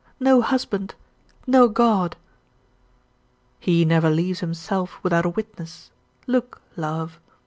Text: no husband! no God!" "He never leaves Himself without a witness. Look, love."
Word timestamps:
no 0.19 0.41
husband! 0.41 0.95
no 1.45 1.67
God!" 1.67 2.17
"He 3.59 3.85
never 3.85 4.09
leaves 4.09 4.39
Himself 4.39 4.97
without 5.03 5.27
a 5.27 5.29
witness. 5.29 5.91
Look, 6.25 6.59
love." 6.75 7.19